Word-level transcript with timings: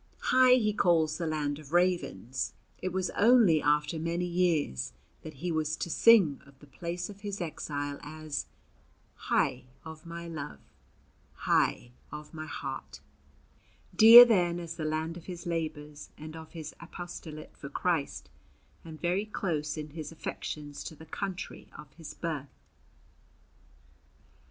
Hy, 0.33 0.55
he 0.55 0.73
calls 0.73 1.19
the 1.19 1.27
"land 1.27 1.59
of 1.59 1.73
ravens"; 1.73 2.53
it 2.79 2.91
was 2.91 3.11
only 3.11 3.61
after 3.61 3.99
many 3.99 4.25
years 4.25 4.93
that 5.21 5.35
he 5.35 5.51
was 5.51 5.77
to 5.77 5.91
sing 5.91 6.41
of 6.47 6.57
the 6.57 6.65
place 6.65 7.07
of 7.07 7.19
his 7.21 7.39
exile 7.39 7.99
as 8.01 8.47
Hy 9.29 9.65
of 9.85 10.07
my 10.07 10.27
love, 10.27 10.57
Hy 11.45 11.91
of 12.11 12.33
my 12.33 12.47
heart, 12.47 12.99
dear 13.95 14.25
then 14.25 14.59
as 14.59 14.75
the 14.75 14.85
land 14.85 15.17
of 15.17 15.25
his 15.25 15.45
labours 15.45 16.09
and 16.17 16.35
of 16.35 16.53
his 16.53 16.73
apostolate 16.79 17.55
for 17.55 17.69
Christ, 17.69 18.27
and 18.83 18.99
very 18.99 19.27
close 19.27 19.77
in 19.77 19.91
his 19.91 20.11
affections 20.11 20.83
to 20.85 20.95
the 20.95 21.05
country 21.05 21.69
of 21.77 21.93
his 21.93 22.15
birth. 22.15 22.49